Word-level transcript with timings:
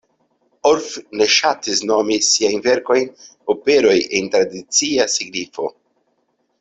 Orff 0.69 0.93
ne 1.19 1.27
ŝatis 1.33 1.83
nomi 1.91 2.17
siajn 2.29 2.65
verkojn 2.69 3.13
"operoj" 3.55 3.95
en 4.21 4.33
tradicia 4.37 5.07
signifo. 5.19 5.69